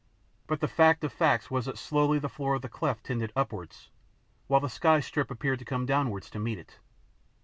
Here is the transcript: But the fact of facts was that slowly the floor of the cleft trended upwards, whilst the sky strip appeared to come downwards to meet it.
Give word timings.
But 0.47 0.61
the 0.61 0.67
fact 0.67 1.03
of 1.03 1.13
facts 1.13 1.51
was 1.51 1.65
that 1.67 1.77
slowly 1.77 2.17
the 2.17 2.27
floor 2.27 2.55
of 2.55 2.63
the 2.63 2.69
cleft 2.69 3.05
trended 3.05 3.31
upwards, 3.35 3.91
whilst 4.47 4.63
the 4.63 4.67
sky 4.69 4.99
strip 4.99 5.29
appeared 5.29 5.59
to 5.59 5.65
come 5.65 5.85
downwards 5.85 6.27
to 6.31 6.39
meet 6.39 6.57
it. 6.57 6.79